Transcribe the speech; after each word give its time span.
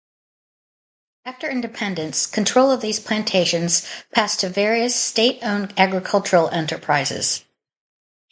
After 1.25 1.47
independence, 1.47 2.25
control 2.25 2.71
of 2.71 2.81
these 2.81 2.99
plantations 2.99 3.85
passed 4.11 4.39
to 4.39 4.49
various 4.49 4.95
state-owned 4.95 5.75
agricultural 5.77 6.49
enterprises. 6.49 7.43